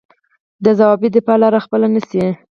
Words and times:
د 0.63 0.65
ځوابي 0.79 1.09
دفاع 1.15 1.37
لاره 1.43 1.59
خپله 1.65 1.87
نه 1.95 2.01
شي. 2.09 2.23